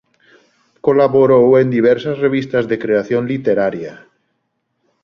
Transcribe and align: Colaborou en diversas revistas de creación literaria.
Colaborou 0.87 1.47
en 1.61 1.67
diversas 1.75 2.17
revistas 2.25 2.65
de 2.69 2.77
creación 2.85 3.23
literaria. 3.31 3.93